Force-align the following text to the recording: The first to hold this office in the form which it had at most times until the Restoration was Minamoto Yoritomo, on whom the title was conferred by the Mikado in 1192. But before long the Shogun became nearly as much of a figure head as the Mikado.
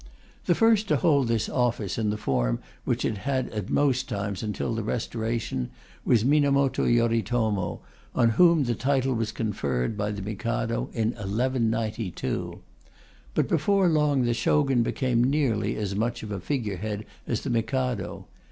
The 0.47 0.55
first 0.55 0.87
to 0.87 0.95
hold 0.95 1.27
this 1.27 1.47
office 1.47 1.99
in 1.99 2.09
the 2.09 2.17
form 2.17 2.57
which 2.85 3.05
it 3.05 3.19
had 3.19 3.49
at 3.49 3.69
most 3.69 4.09
times 4.09 4.41
until 4.41 4.73
the 4.73 4.81
Restoration 4.81 5.69
was 6.03 6.25
Minamoto 6.25 6.85
Yoritomo, 6.85 7.81
on 8.15 8.29
whom 8.29 8.63
the 8.63 8.73
title 8.73 9.13
was 9.13 9.31
conferred 9.31 9.95
by 9.95 10.09
the 10.11 10.23
Mikado 10.23 10.89
in 10.93 11.09
1192. 11.11 12.61
But 13.35 13.47
before 13.47 13.87
long 13.89 14.23
the 14.23 14.33
Shogun 14.33 14.81
became 14.81 15.23
nearly 15.23 15.75
as 15.75 15.95
much 15.95 16.23
of 16.23 16.31
a 16.31 16.39
figure 16.39 16.77
head 16.77 17.05
as 17.27 17.41
the 17.41 17.51
Mikado. 17.51 18.25